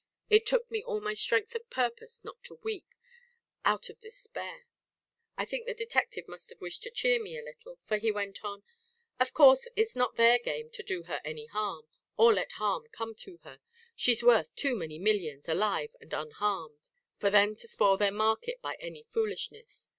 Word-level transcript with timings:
It 0.31 0.47
took 0.47 0.71
me 0.71 0.81
all 0.81 0.99
my 0.99 1.13
strength 1.13 1.53
of 1.53 1.69
purpose 1.69 2.23
not 2.23 2.43
to 2.45 2.55
weep, 2.63 2.95
out 3.63 3.87
of 3.87 3.99
very 3.99 4.09
despair. 4.09 4.65
I 5.37 5.45
think 5.45 5.67
the 5.67 5.75
detective 5.75 6.27
must 6.27 6.49
have 6.49 6.59
wished 6.59 6.81
to 6.81 6.89
cheer 6.89 7.21
me 7.21 7.37
a 7.37 7.43
little, 7.43 7.77
for 7.85 7.97
he 7.97 8.11
went 8.11 8.43
on: 8.43 8.63
"Of 9.19 9.35
course 9.35 9.67
it's 9.75 9.95
not 9.95 10.15
their 10.15 10.39
game 10.39 10.71
to 10.71 10.81
do 10.81 11.03
her 11.03 11.21
any 11.23 11.45
harm, 11.45 11.83
or 12.17 12.33
let 12.33 12.53
harm 12.53 12.87
come 12.91 13.13
to 13.17 13.37
her. 13.43 13.59
She's 13.95 14.23
worth 14.23 14.55
too 14.55 14.75
many 14.75 14.97
millions, 14.97 15.47
alive 15.47 15.95
and 16.01 16.11
unharmed, 16.13 16.89
for 17.19 17.29
them 17.29 17.55
to 17.57 17.67
spoil 17.67 17.97
their 17.97 18.09
market 18.11 18.59
by 18.59 18.77
any 18.79 19.03
foolishness. 19.03 19.87